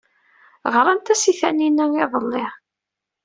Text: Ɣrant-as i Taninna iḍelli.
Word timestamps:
Ɣrant-as 0.73 1.23
i 1.31 1.33
Taninna 1.39 1.85
iḍelli. 2.03 2.45